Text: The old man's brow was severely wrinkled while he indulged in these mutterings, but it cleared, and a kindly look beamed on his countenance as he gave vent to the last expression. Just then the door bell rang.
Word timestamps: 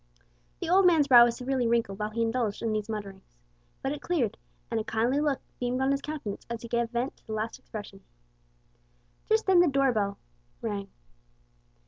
The 0.59 0.67
old 0.67 0.87
man's 0.87 1.07
brow 1.07 1.25
was 1.25 1.37
severely 1.37 1.67
wrinkled 1.67 1.99
while 1.99 2.09
he 2.09 2.23
indulged 2.23 2.63
in 2.63 2.73
these 2.73 2.89
mutterings, 2.89 3.37
but 3.83 3.91
it 3.91 4.01
cleared, 4.01 4.35
and 4.71 4.79
a 4.79 4.83
kindly 4.83 5.19
look 5.19 5.39
beamed 5.59 5.79
on 5.79 5.91
his 5.91 6.01
countenance 6.01 6.43
as 6.49 6.63
he 6.63 6.67
gave 6.67 6.89
vent 6.89 7.15
to 7.17 7.27
the 7.27 7.33
last 7.33 7.59
expression. 7.59 8.03
Just 9.27 9.45
then 9.45 9.59
the 9.59 9.67
door 9.67 9.91
bell 9.91 10.17
rang. 10.59 10.89